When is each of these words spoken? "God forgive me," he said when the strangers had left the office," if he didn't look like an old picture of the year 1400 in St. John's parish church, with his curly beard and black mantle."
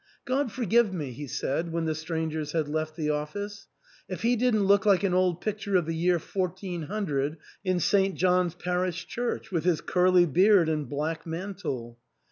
"God 0.25 0.51
forgive 0.51 0.91
me," 0.91 1.11
he 1.11 1.27
said 1.27 1.71
when 1.71 1.85
the 1.85 1.93
strangers 1.93 2.53
had 2.53 2.67
left 2.67 2.95
the 2.95 3.11
office," 3.11 3.67
if 4.09 4.23
he 4.23 4.35
didn't 4.35 4.63
look 4.63 4.83
like 4.83 5.03
an 5.03 5.13
old 5.13 5.41
picture 5.41 5.75
of 5.75 5.85
the 5.85 5.93
year 5.93 6.17
1400 6.17 7.37
in 7.63 7.79
St. 7.79 8.15
John's 8.15 8.55
parish 8.55 9.05
church, 9.05 9.51
with 9.51 9.63
his 9.63 9.79
curly 9.79 10.25
beard 10.25 10.69
and 10.69 10.89
black 10.89 11.27
mantle." 11.27 11.99